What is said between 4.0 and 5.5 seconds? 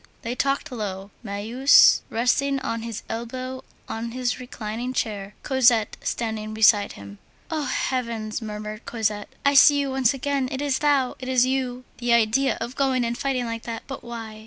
his reclining chair,